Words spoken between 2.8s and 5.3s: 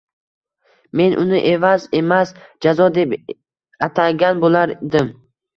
deb atagan boʻlardim